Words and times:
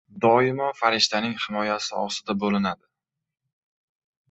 doimo 0.23 0.69
farishtaning 0.79 1.35
himoyasi 1.43 1.95
ostida 2.05 2.37
bo‘linadi. 2.45 2.85